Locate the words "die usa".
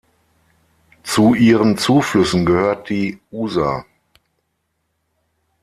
2.89-3.85